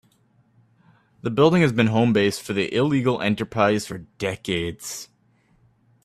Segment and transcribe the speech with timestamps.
[1.21, 5.09] The building has been the home base of the illegal enterprise for decades.